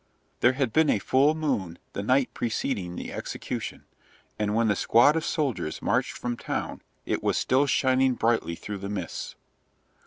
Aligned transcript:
There 0.39 0.53
had 0.53 0.73
been 0.73 0.89
a 0.89 0.97
full 0.97 1.35
moon 1.35 1.77
the 1.93 2.01
night 2.01 2.33
preceding 2.33 2.95
the 2.95 3.13
execution, 3.13 3.85
and 4.39 4.55
when 4.55 4.67
the 4.67 4.75
squad 4.75 5.15
of 5.15 5.23
soldiers 5.23 5.79
marched 5.79 6.13
from 6.13 6.37
town 6.37 6.81
it 7.05 7.21
was 7.21 7.37
still 7.37 7.67
shining 7.67 8.15
brightly 8.15 8.55
through 8.55 8.79
the 8.79 8.89
mists. 8.89 9.35